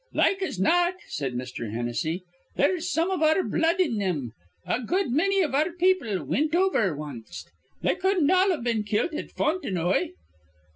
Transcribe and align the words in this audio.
"Like 0.15 0.41
as 0.41 0.59
not," 0.59 0.95
said 1.09 1.35
Mr. 1.35 1.71
Hennessy, 1.71 2.23
"there's 2.55 2.91
some 2.91 3.11
of 3.11 3.21
our 3.21 3.43
blood 3.43 3.79
in 3.79 3.99
thim. 3.99 4.31
A 4.65 4.81
good 4.81 5.11
manny 5.11 5.41
iv 5.43 5.53
our 5.53 5.73
people 5.73 6.23
wint 6.25 6.55
over 6.55 6.97
wanst. 6.97 7.51
They 7.83 7.93
cudden't 7.93 8.31
all've 8.31 8.63
been 8.63 8.83
kilt 8.83 9.13
at 9.13 9.29
Fontenoy." 9.29 10.13